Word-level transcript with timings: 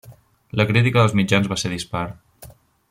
La 0.61 0.65
crítica 0.69 1.03
dels 1.03 1.13
mitjans 1.21 1.53
va 1.53 1.61
ser 1.65 1.73
dispar. 1.77 2.05